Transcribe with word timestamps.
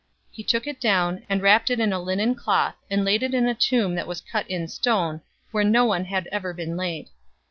023:053 0.29 0.35
He 0.37 0.43
took 0.43 0.65
it 0.65 0.81
down, 0.81 1.23
and 1.29 1.43
wrapped 1.43 1.69
it 1.69 1.79
in 1.79 1.93
a 1.93 1.99
linen 2.01 2.33
cloth, 2.33 2.73
and 2.89 3.05
laid 3.05 3.21
him 3.21 3.35
in 3.35 3.45
a 3.47 3.53
tomb 3.53 3.93
that 3.93 4.07
was 4.07 4.19
cut 4.19 4.49
in 4.49 4.67
stone, 4.67 5.21
where 5.51 5.63
no 5.63 5.85
one 5.85 6.05
had 6.05 6.25
ever 6.31 6.53
been 6.53 6.75
laid. 6.75 7.09